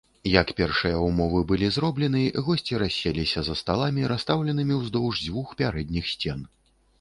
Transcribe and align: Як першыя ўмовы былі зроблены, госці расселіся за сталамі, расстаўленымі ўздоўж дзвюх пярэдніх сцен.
Як 0.35 0.51
першыя 0.59 1.01
ўмовы 1.07 1.41
былі 1.51 1.67
зроблены, 1.75 2.21
госці 2.47 2.79
расселіся 2.85 3.39
за 3.51 3.55
сталамі, 3.61 4.07
расстаўленымі 4.13 4.79
ўздоўж 4.81 5.15
дзвюх 5.27 5.53
пярэдніх 5.61 6.11
сцен. 6.15 6.43